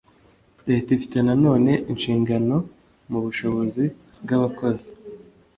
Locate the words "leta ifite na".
0.69-1.33